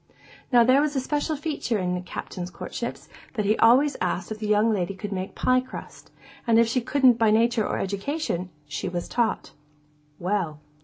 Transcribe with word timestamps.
Now, 0.51 0.63
there 0.63 0.81
was 0.81 0.95
this 0.95 1.03
special 1.03 1.35
feature 1.35 1.77
in 1.77 1.93
the 1.93 2.01
Captain's 2.01 2.49
courtships, 2.49 3.07
that 3.35 3.45
he 3.45 3.55
always 3.59 3.95
asked 4.01 4.31
if 4.31 4.39
the 4.39 4.47
young 4.47 4.73
lady 4.73 4.95
could 4.95 5.11
make 5.11 5.35
pie 5.35 5.61
crust; 5.61 6.09
and 6.47 6.57
if 6.57 6.67
she 6.67 6.81
couldn't 6.81 7.19
by 7.19 7.29
nature 7.29 7.67
or 7.67 7.77
education, 7.77 8.49
she 8.67 8.89
was 8.89 9.07
taught. 9.07 9.51
Well. 10.17 10.59